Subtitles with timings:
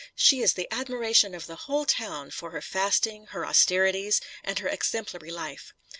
[0.15, 4.67] She is the admiration of the whole town, for her fasting, her austerities, and her
[4.67, 5.75] exemplary life.